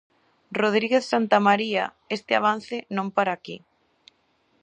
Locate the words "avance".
2.39-2.77